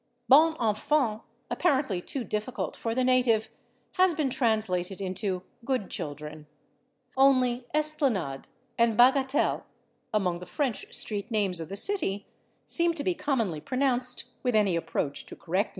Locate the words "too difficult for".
2.01-2.95